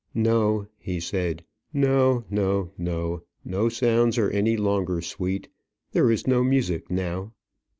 [0.15, 1.45] "No," he said.
[1.71, 3.21] "No, no, no.
[3.45, 5.47] No sounds are any longer sweet.
[5.91, 7.33] There is no music now."